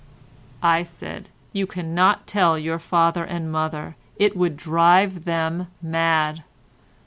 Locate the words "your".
2.57-2.79